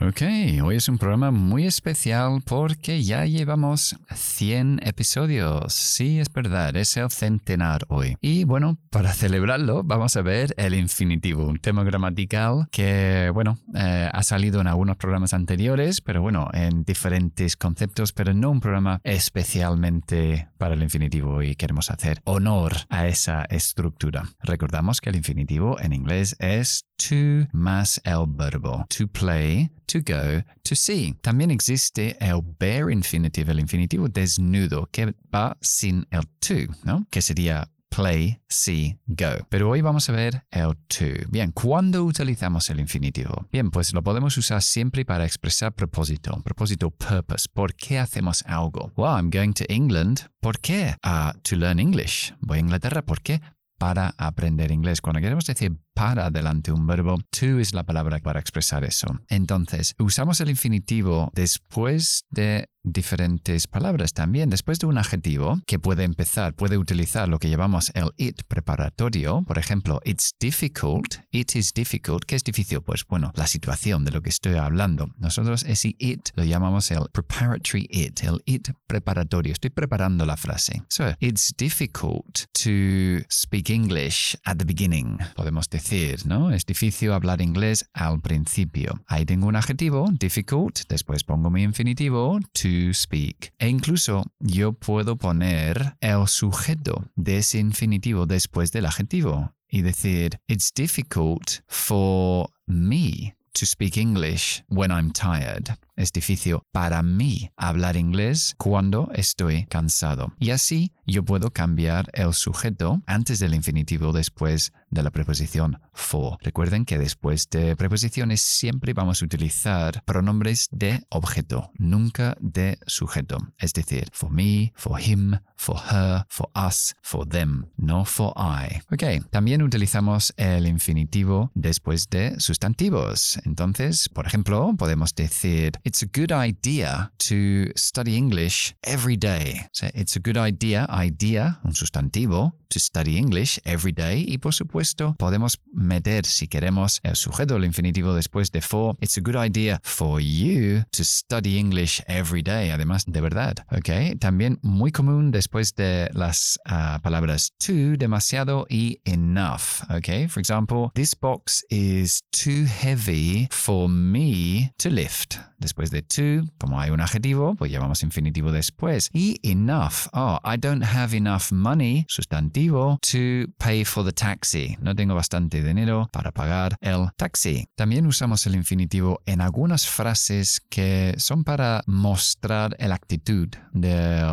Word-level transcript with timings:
Ok, 0.00 0.22
hoy 0.64 0.76
es 0.76 0.88
un 0.88 0.96
programa 0.96 1.30
muy 1.30 1.66
especial 1.66 2.42
porque 2.46 3.02
ya 3.02 3.26
llevamos 3.26 3.96
100 4.14 4.80
episodios. 4.84 5.74
Sí, 5.74 6.18
es 6.18 6.32
verdad, 6.32 6.74
es 6.76 6.96
el 6.96 7.10
centenar 7.10 7.84
hoy. 7.88 8.16
Y 8.22 8.44
bueno, 8.44 8.78
para 8.88 9.12
celebrarlo 9.12 9.82
vamos 9.84 10.16
a 10.16 10.22
ver 10.22 10.54
el 10.56 10.74
infinitivo, 10.74 11.44
un 11.44 11.58
tema 11.58 11.84
gramatical 11.84 12.68
que, 12.70 13.30
bueno, 13.34 13.58
eh, 13.74 14.08
ha 14.10 14.22
salido 14.22 14.62
en 14.62 14.66
algunos 14.66 14.96
programas 14.96 15.34
anteriores, 15.34 16.00
pero 16.00 16.22
bueno, 16.22 16.48
en 16.54 16.84
diferentes 16.84 17.56
conceptos, 17.56 18.12
pero 18.12 18.32
no 18.32 18.50
un 18.50 18.60
programa 18.60 19.00
especialmente 19.04 20.48
para 20.62 20.76
el 20.76 20.82
infinitivo 20.84 21.42
y 21.42 21.56
queremos 21.56 21.90
hacer 21.90 22.20
honor 22.22 22.72
a 22.88 23.08
esa 23.08 23.42
estructura. 23.46 24.28
Recordamos 24.44 25.00
que 25.00 25.10
el 25.10 25.16
infinitivo 25.16 25.76
en 25.80 25.92
inglés 25.92 26.36
es 26.38 26.84
to 26.98 27.48
más 27.50 28.00
el 28.04 28.26
verbo 28.28 28.86
to 28.96 29.08
play, 29.08 29.72
to 29.86 29.98
go, 30.06 30.44
to 30.62 30.76
see. 30.76 31.14
También 31.20 31.50
existe 31.50 32.16
el 32.20 32.42
bare 32.60 32.92
infinitive, 32.92 33.50
el 33.50 33.58
infinitivo 33.58 34.06
desnudo, 34.08 34.88
que 34.92 35.16
va 35.34 35.56
sin 35.60 36.06
el 36.12 36.28
to, 36.38 36.72
¿no? 36.84 37.08
Que 37.10 37.22
sería 37.22 37.68
play, 37.94 38.40
see, 38.48 38.98
go. 39.06 39.46
Pero 39.50 39.68
hoy 39.68 39.82
vamos 39.82 40.08
a 40.08 40.12
ver 40.12 40.44
el 40.50 40.74
to. 40.88 41.28
Bien, 41.28 41.52
¿cuándo 41.52 42.04
utilizamos 42.04 42.68
el 42.70 42.80
infinitivo? 42.80 43.46
Bien, 43.52 43.70
pues 43.70 43.92
lo 43.92 44.02
podemos 44.02 44.36
usar 44.38 44.62
siempre 44.62 45.04
para 45.04 45.24
expresar 45.26 45.72
propósito, 45.74 46.40
propósito 46.42 46.90
purpose. 46.90 47.46
¿Por 47.52 47.74
qué 47.74 47.98
hacemos 47.98 48.42
algo? 48.46 48.92
Well, 48.96 49.14
I'm 49.14 49.30
going 49.30 49.52
to 49.54 49.64
England. 49.68 50.28
¿Por 50.40 50.58
qué? 50.60 50.96
Uh, 51.04 51.38
to 51.42 51.56
learn 51.56 51.78
English. 51.78 52.34
Voy 52.40 52.58
a 52.58 52.60
Inglaterra. 52.60 53.02
¿Por 53.02 53.20
qué? 53.20 53.40
Para 53.78 54.14
aprender 54.16 54.70
inglés. 54.70 55.00
Cuando 55.00 55.20
queremos 55.20 55.44
decir 55.44 55.76
para 55.94 56.30
delante 56.30 56.72
un 56.72 56.86
verbo, 56.86 57.18
to 57.30 57.58
es 57.58 57.74
la 57.74 57.84
palabra 57.84 58.18
para 58.20 58.40
expresar 58.40 58.84
eso. 58.84 59.06
Entonces, 59.28 59.94
usamos 59.98 60.40
el 60.40 60.50
infinitivo 60.50 61.30
después 61.34 62.24
de 62.30 62.68
diferentes 62.84 63.68
palabras 63.68 64.12
también. 64.12 64.50
Después 64.50 64.78
de 64.80 64.86
un 64.86 64.98
adjetivo 64.98 65.60
que 65.66 65.78
puede 65.78 66.04
empezar, 66.04 66.54
puede 66.54 66.78
utilizar 66.78 67.28
lo 67.28 67.38
que 67.38 67.48
llamamos 67.48 67.92
el 67.94 68.10
it 68.16 68.42
preparatorio. 68.48 69.42
Por 69.46 69.58
ejemplo, 69.58 70.00
it's 70.04 70.34
difficult, 70.40 71.16
it 71.30 71.54
is 71.54 71.72
difficult. 71.72 72.24
¿Qué 72.24 72.34
es 72.34 72.42
difícil? 72.42 72.80
Pues 72.80 73.04
bueno, 73.06 73.30
la 73.36 73.46
situación 73.46 74.04
de 74.04 74.10
lo 74.10 74.20
que 74.20 74.30
estoy 74.30 74.54
hablando. 74.54 75.10
Nosotros 75.18 75.64
ese 75.64 75.94
it 75.98 76.30
lo 76.34 76.44
llamamos 76.44 76.90
el 76.90 77.08
preparatory 77.12 77.86
it, 77.90 78.24
el 78.24 78.42
it 78.46 78.70
preparatorio. 78.86 79.52
Estoy 79.52 79.70
preparando 79.70 80.26
la 80.26 80.36
frase. 80.36 80.82
So, 80.88 81.14
it's 81.20 81.54
difficult 81.56 82.46
to 82.64 83.24
speak 83.28 83.70
English 83.70 84.36
at 84.44 84.56
the 84.56 84.64
beginning. 84.64 85.18
Podemos 85.36 85.68
decir 85.68 85.81
decir, 85.82 86.26
¿no? 86.26 86.52
Es 86.52 86.64
difícil 86.64 87.10
hablar 87.10 87.40
inglés 87.40 87.88
al 87.92 88.20
principio. 88.20 89.02
Ahí 89.06 89.24
tengo 89.24 89.48
un 89.48 89.56
adjetivo, 89.56 90.08
difficult, 90.12 90.80
después 90.88 91.24
pongo 91.24 91.50
mi 91.50 91.62
infinitivo, 91.64 92.38
to 92.52 92.94
speak. 92.94 93.52
E 93.58 93.68
incluso 93.68 94.24
yo 94.38 94.72
puedo 94.72 95.16
poner 95.16 95.96
el 96.00 96.28
sujeto 96.28 97.04
de 97.16 97.38
ese 97.38 97.58
infinitivo 97.58 98.26
después 98.26 98.70
del 98.70 98.86
adjetivo 98.86 99.52
y 99.68 99.82
decir, 99.82 100.38
it's 100.46 100.72
difficult 100.72 101.62
for 101.66 102.48
me 102.66 103.34
to 103.54 103.66
speak 103.66 103.96
English 103.96 104.62
when 104.68 104.90
I'm 104.92 105.10
tired. 105.10 105.76
Es 106.02 106.12
difícil 106.12 106.58
para 106.72 107.00
mí 107.04 107.52
hablar 107.56 107.96
inglés 107.96 108.56
cuando 108.58 109.08
estoy 109.14 109.66
cansado. 109.66 110.32
Y 110.40 110.50
así 110.50 110.90
yo 111.06 111.24
puedo 111.24 111.52
cambiar 111.52 112.10
el 112.12 112.34
sujeto 112.34 113.00
antes 113.06 113.38
del 113.38 113.54
infinitivo 113.54 114.12
después 114.12 114.72
de 114.90 115.02
la 115.04 115.10
preposición 115.12 115.80
for. 115.92 116.38
Recuerden 116.42 116.84
que 116.84 116.98
después 116.98 117.48
de 117.50 117.76
preposiciones 117.76 118.40
siempre 118.40 118.94
vamos 118.94 119.22
a 119.22 119.24
utilizar 119.24 120.02
pronombres 120.04 120.68
de 120.72 121.04
objeto, 121.08 121.70
nunca 121.78 122.36
de 122.40 122.78
sujeto. 122.86 123.38
Es 123.58 123.72
decir, 123.72 124.08
for 124.12 124.30
me, 124.30 124.72
for 124.74 125.00
him, 125.00 125.38
for 125.56 125.76
her, 125.76 126.24
for 126.28 126.50
us, 126.56 126.94
for 127.00 127.28
them, 127.28 127.66
no 127.76 128.04
for 128.04 128.34
I. 128.36 128.80
Ok, 128.92 129.30
también 129.30 129.62
utilizamos 129.62 130.34
el 130.36 130.66
infinitivo 130.66 131.52
después 131.54 132.08
de 132.10 132.38
sustantivos. 132.40 133.38
Entonces, 133.44 134.08
por 134.08 134.26
ejemplo, 134.26 134.74
podemos 134.76 135.14
decir 135.14 135.72
it's 135.92 136.02
a 136.02 136.06
good 136.06 136.32
idea 136.32 137.12
to 137.18 137.70
study 137.76 138.16
English 138.16 138.74
every 138.82 139.14
day. 139.14 139.68
So 139.72 139.88
it's 139.94 140.16
a 140.16 140.20
good 140.20 140.38
idea, 140.38 140.86
idea, 140.88 141.58
un 141.66 141.74
sustantivo, 141.74 142.54
to 142.70 142.78
study 142.80 143.18
English 143.18 143.60
every 143.66 143.92
day. 143.92 144.24
Y 144.26 144.38
por 144.38 144.54
supuesto, 144.54 145.14
podemos 145.18 145.58
meter, 145.74 146.24
si 146.24 146.48
queremos, 146.48 147.00
el 147.02 147.16
sujeto, 147.16 147.56
el 147.56 147.64
infinitivo 147.66 148.14
después 148.14 148.50
de 148.50 148.62
for. 148.62 148.96
It's 149.02 149.18
a 149.18 149.20
good 149.20 149.36
idea 149.36 149.80
for 149.84 150.18
you 150.18 150.84
to 150.92 151.04
study 151.04 151.58
English 151.58 152.00
every 152.08 152.42
day. 152.42 152.70
Además, 152.70 153.04
de 153.06 153.20
verdad. 153.20 153.56
Ok. 153.70 154.18
También 154.18 154.58
muy 154.62 154.92
común 154.92 155.30
después 155.30 155.74
de 155.74 156.08
las 156.14 156.58
uh, 156.70 157.00
palabras 157.02 157.52
too, 157.58 157.98
demasiado 157.98 158.66
y 158.70 158.98
enough. 159.04 159.82
Ok. 159.90 160.28
For 160.30 160.40
example, 160.40 160.90
this 160.94 161.14
box 161.14 161.62
is 161.68 162.22
too 162.32 162.64
heavy 162.64 163.48
for 163.50 163.90
me 163.90 164.72
to 164.78 164.88
lift. 164.88 165.36
Después 165.58 165.71
de 165.90 166.02
to, 166.02 166.48
como 166.58 166.80
hay 166.80 166.90
un 166.90 167.00
adjetivo, 167.00 167.54
pues 167.54 167.70
llevamos 167.70 168.02
infinitivo 168.02 168.52
después. 168.52 169.10
Y 169.12 169.38
enough. 169.42 170.08
Oh, 170.12 170.38
I 170.44 170.56
don't 170.56 170.84
have 170.84 171.16
enough 171.16 171.52
money, 171.52 172.04
sustantivo, 172.08 172.98
to 173.02 173.52
pay 173.58 173.84
for 173.84 174.04
the 174.04 174.12
taxi. 174.12 174.76
No 174.80 174.94
tengo 174.94 175.14
bastante 175.14 175.62
dinero 175.62 176.08
para 176.12 176.32
pagar 176.32 176.76
el 176.80 177.08
taxi. 177.16 177.66
También 177.76 178.06
usamos 178.06 178.46
el 178.46 178.54
infinitivo 178.54 179.20
en 179.26 179.40
algunas 179.40 179.86
frases 179.86 180.60
que 180.68 181.14
son 181.18 181.44
para 181.44 181.82
mostrar 181.86 182.76
la 182.78 182.94
actitud 182.94 183.48
del, 183.72 184.26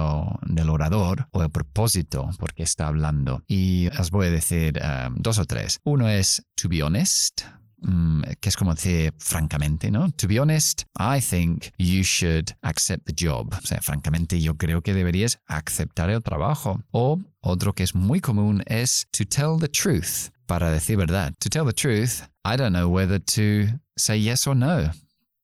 del 0.47 0.69
orador 0.69 1.27
o 1.31 1.43
el 1.43 1.49
propósito 1.49 2.29
porque 2.37 2.63
está 2.63 2.87
hablando. 2.87 3.43
Y 3.47 3.87
os 3.99 4.11
voy 4.11 4.27
a 4.27 4.31
decir 4.31 4.79
um, 4.81 5.15
dos 5.17 5.39
o 5.39 5.45
tres. 5.45 5.79
Uno 5.83 6.07
es 6.09 6.43
to 6.55 6.69
be 6.69 6.83
honest, 6.83 7.41
que 8.39 8.49
es 8.49 8.55
como 8.55 8.73
decir 8.75 9.13
francamente, 9.17 9.91
¿no? 9.91 10.11
To 10.11 10.27
be 10.27 10.39
honest, 10.39 10.83
I 10.97 11.21
think 11.21 11.71
you 11.77 12.03
should 12.03 12.51
accept 12.61 13.05
the 13.05 13.13
job. 13.13 13.53
O 13.53 13.65
sea, 13.65 13.81
francamente, 13.81 14.39
yo 14.39 14.55
creo 14.55 14.81
que 14.81 14.93
deberías 14.93 15.39
aceptar 15.47 16.09
el 16.09 16.21
trabajo. 16.21 16.81
O 16.91 17.19
otro 17.41 17.73
que 17.73 17.83
es 17.83 17.95
muy 17.95 18.19
común 18.19 18.63
es 18.67 19.07
to 19.11 19.25
tell 19.25 19.57
the 19.59 19.69
truth, 19.69 20.29
para 20.45 20.71
decir 20.71 20.97
verdad. 20.97 21.33
To 21.39 21.49
tell 21.49 21.65
the 21.65 21.73
truth, 21.73 22.23
I 22.43 22.57
don't 22.57 22.73
know 22.73 22.89
whether 22.89 23.19
to 23.19 23.79
say 23.95 24.21
yes 24.21 24.47
or 24.47 24.55
no. 24.55 24.91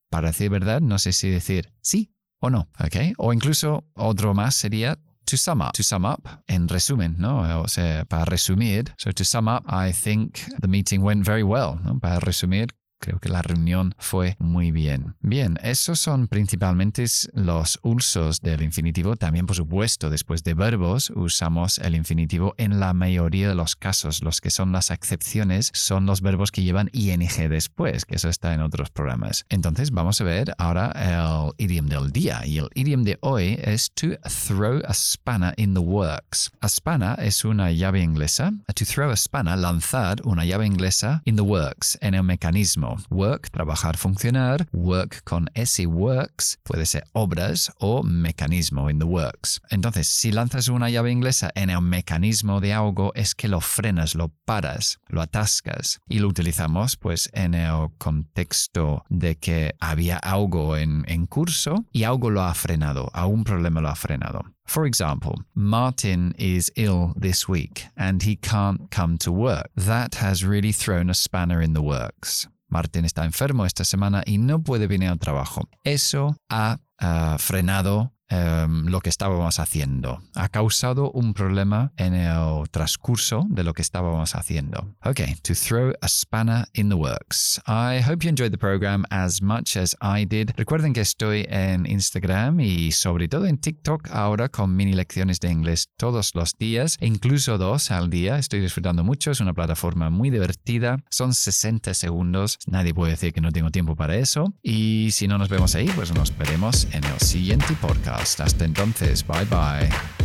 Para 0.10 0.30
decir 0.30 0.50
verdad, 0.50 0.82
no 0.82 0.98
sé 0.98 1.14
si 1.14 1.30
decir 1.30 1.72
sí 1.82 2.12
o 2.40 2.50
no, 2.50 2.70
¿ok? 2.80 3.14
O 3.18 3.34
incluso 3.34 3.86
otro 3.96 4.34
más 4.34 4.56
sería 4.56 4.98
to 5.26 5.38
sum 5.38 5.62
up, 5.62 5.74
to 5.74 5.84
sum 5.84 6.06
up, 6.06 6.28
en 6.48 6.68
resumen, 6.68 7.16
¿no? 7.18 7.62
O 7.62 7.68
sea, 7.68 8.06
para 8.06 8.26
resumir. 8.26 8.94
So 8.98 9.12
to 9.12 9.24
sum 9.24 9.48
up, 9.48 9.64
I 9.68 9.92
think 9.92 10.40
the 10.62 10.68
meeting 10.68 11.02
went 11.02 11.26
very 11.26 11.44
well, 11.44 11.80
¿no? 11.84 12.00
Para 12.00 12.20
resumir, 12.20 12.70
Creo 13.06 13.20
que 13.20 13.30
la 13.30 13.44
reunión 13.44 13.94
fue 14.00 14.36
muy 14.40 14.72
bien. 14.72 15.14
Bien, 15.22 15.60
esos 15.62 16.00
son 16.00 16.28
principalmente 16.28 17.06
los 17.34 17.80
usos 17.84 18.42
del 18.42 18.64
infinitivo. 18.64 19.16
También, 19.16 19.46
por 19.46 19.56
supuesto, 19.56 20.10
después 20.10 20.44
de 20.44 20.56
verbos, 20.56 21.12
usamos 21.12 21.78
el 21.78 21.94
infinitivo 21.94 22.56
en 22.58 22.80
la 22.80 22.96
mayoría 22.96 23.48
de 23.48 23.54
los 23.54 23.76
casos. 23.76 24.24
Los 24.24 24.42
que 24.42 24.50
son 24.50 24.72
las 24.72 24.90
excepciones 24.90 25.70
son 25.76 26.08
los 26.08 26.22
verbos 26.22 26.52
que 26.52 26.64
llevan 26.64 26.90
ing 26.94 27.30
después, 27.48 28.06
que 28.06 28.16
eso 28.16 28.28
está 28.28 28.56
en 28.56 28.62
otros 28.62 28.90
programas. 28.90 29.46
Entonces, 29.50 29.92
vamos 29.92 30.20
a 30.20 30.24
ver 30.24 30.56
ahora 30.58 31.54
el 31.60 31.64
idioma 31.64 31.90
del 31.90 32.12
día. 32.12 32.44
Y 32.44 32.58
el 32.58 32.70
idioma 32.74 33.04
de 33.04 33.20
hoy 33.22 33.60
es 33.62 33.92
to 33.92 34.18
throw 34.48 34.82
a 34.88 34.96
spanner 34.96 35.54
in 35.58 35.76
the 35.76 35.80
works. 35.80 36.50
A 36.60 36.70
spanner 36.70 37.20
es 37.20 37.46
una 37.46 37.72
llave 37.72 38.02
inglesa. 38.02 38.52
To 38.74 38.84
throw 38.84 39.12
a 39.12 39.16
spanner, 39.16 39.60
lanzar 39.60 40.22
una 40.24 40.44
llave 40.44 40.66
inglesa 40.66 41.22
in 41.26 41.36
the 41.36 41.44
works, 41.44 42.00
en 42.02 42.16
el 42.16 42.24
mecanismo. 42.24 42.95
Work, 43.10 43.50
trabajar, 43.52 43.98
funcionar. 43.98 44.68
Work 44.72 45.24
con 45.24 45.50
S 45.54 45.86
works 45.86 46.60
puede 46.64 46.86
ser 46.86 47.04
obras 47.14 47.72
o 47.80 48.04
mecanismo 48.04 48.90
in 48.90 49.00
the 49.00 49.06
works. 49.06 49.62
Entonces, 49.70 50.08
si 50.08 50.32
lanzas 50.32 50.68
una 50.68 50.90
llave 50.90 51.12
inglesa 51.12 51.52
en 51.56 51.70
el 51.70 51.82
mecanismo 51.82 52.62
de 52.62 52.74
algo, 52.74 53.12
es 53.16 53.36
que 53.36 53.48
lo 53.48 53.62
frenas, 53.62 54.16
lo 54.16 54.30
paras, 54.46 55.00
lo 55.08 55.22
atascas. 55.22 56.00
Y 56.08 56.20
lo 56.20 56.28
utilizamos 56.28 56.98
pues 56.98 57.30
en 57.34 57.54
el 57.54 57.90
contexto 57.98 59.04
de 59.10 59.36
que 59.36 59.76
había 59.80 60.18
algo 60.18 60.78
en, 60.78 61.04
en 61.08 61.26
curso 61.26 61.86
y 61.92 62.04
algo 62.04 62.30
lo 62.30 62.42
ha 62.42 62.54
frenado, 62.54 63.10
a 63.14 63.26
un 63.26 63.44
problema 63.44 63.82
lo 63.82 63.90
ha 63.90 63.96
frenado. 63.96 64.44
For 64.66 64.86
example, 64.86 65.44
Martin 65.54 66.34
is 66.38 66.72
ill 66.76 67.14
this 67.16 67.48
week 67.48 67.86
and 67.96 68.24
he 68.24 68.36
can't 68.36 68.90
come 68.90 69.18
to 69.20 69.32
work. 69.32 69.70
That 69.76 70.16
has 70.16 70.44
really 70.44 70.72
thrown 70.72 71.10
a 71.10 71.14
spanner 71.14 71.62
in 71.62 71.74
the 71.74 71.84
works. 71.84 72.48
Martin 72.68 73.06
está 73.06 73.26
enfermo 73.26 73.66
esta 73.66 73.86
semana 73.86 74.24
y 74.26 74.38
no 74.38 74.64
puede 74.64 74.88
venir 74.88 75.10
al 75.10 75.20
trabajo. 75.20 75.70
Eso 75.84 76.38
ha 76.50 76.80
uh, 77.02 77.38
frenado 77.38 78.15
um, 78.32 78.88
lo 78.88 79.02
que 79.02 79.10
estábamos 79.10 79.60
haciendo. 79.60 80.22
Ha 80.36 80.50
causado 80.50 81.12
un 81.12 81.34
problema 81.34 81.92
en 81.98 82.14
el 82.14 82.70
transcurso 82.72 83.46
de 83.50 83.64
lo 83.64 83.74
que 83.74 83.82
estábamos 83.82 84.36
haciendo. 84.36 84.96
Okay, 85.04 85.36
to 85.44 85.54
throw 85.54 85.94
a 86.02 86.08
spanner 86.08 86.66
in 86.74 86.90
the 86.90 86.96
works. 86.96 87.62
I 87.68 88.02
hope 88.02 88.24
you 88.24 88.30
enjoyed 88.30 88.52
the 88.52 88.58
program 88.58 89.06
as 89.10 89.42
much 89.42 89.78
as 89.78 89.96
I 90.02 90.26
did. 90.26 90.52
Recuerden 90.58 90.94
que 90.94 91.02
estoy 91.02 91.46
en 91.50 91.86
Instagram 91.86 92.60
y 92.60 92.92
sobre 92.92 93.28
todo 93.28 93.46
en 93.46 93.58
TikTok 93.58 94.10
ahora 94.12 94.50
con 94.50 94.76
mini 94.76 94.94
lecciones 94.94 95.40
de 95.40 95.52
inglés 95.52 95.90
todos 95.98 96.34
los 96.36 96.58
días, 96.58 96.98
incluso 97.02 97.58
dos 97.58 97.92
al 97.92 98.10
día. 98.10 98.38
Estoy 98.38 98.60
disfrutando 98.60 99.04
mucho, 99.04 99.32
es 99.32 99.40
una 99.40 99.54
plataforma 99.54 100.10
muy 100.10 100.30
divertida. 100.30 101.04
Son 101.10 101.34
60 101.34 101.94
segundos, 101.94 102.58
nadie 102.68 102.94
puede 102.94 103.12
decir 103.12 103.34
que 103.34 103.42
no 103.42 103.52
tengo 103.52 103.72
tiempo 103.72 103.96
para 103.96 104.16
eso. 104.16 104.54
Y 104.62 105.10
si 105.12 105.28
no 105.28 105.38
nos 105.38 105.50
vemos 105.50 105.76
ahí, 105.76 105.90
pues 105.96 106.14
nos 106.14 106.36
veremos 106.38 106.88
en 106.92 107.04
el 107.04 107.20
siguiente 107.20 107.76
podcast. 108.16 108.40
Hasta 108.40 108.66
entonces, 108.66 109.26
bye 109.26 109.46
bye. 109.46 110.25